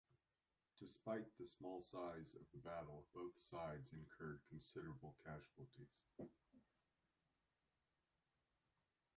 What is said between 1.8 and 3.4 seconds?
size of the battle, both